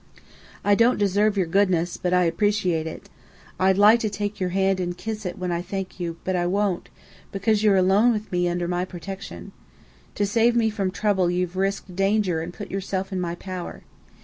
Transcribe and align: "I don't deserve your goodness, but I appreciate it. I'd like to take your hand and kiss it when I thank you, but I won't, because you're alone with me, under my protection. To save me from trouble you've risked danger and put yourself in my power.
"I 0.63 0.73
don't 0.73 0.97
deserve 0.97 1.37
your 1.37 1.45
goodness, 1.45 1.95
but 1.97 2.11
I 2.11 2.23
appreciate 2.23 2.87
it. 2.87 3.07
I'd 3.59 3.77
like 3.77 3.99
to 3.99 4.09
take 4.09 4.39
your 4.39 4.49
hand 4.49 4.79
and 4.79 4.97
kiss 4.97 5.27
it 5.27 5.37
when 5.37 5.51
I 5.51 5.61
thank 5.61 5.99
you, 5.99 6.17
but 6.23 6.35
I 6.35 6.47
won't, 6.47 6.89
because 7.31 7.61
you're 7.63 7.75
alone 7.77 8.11
with 8.11 8.31
me, 8.31 8.49
under 8.49 8.67
my 8.67 8.83
protection. 8.83 9.51
To 10.15 10.25
save 10.25 10.55
me 10.55 10.71
from 10.71 10.89
trouble 10.89 11.29
you've 11.29 11.55
risked 11.55 11.95
danger 11.95 12.41
and 12.41 12.51
put 12.51 12.71
yourself 12.71 13.13
in 13.13 13.21
my 13.21 13.35
power. 13.35 13.83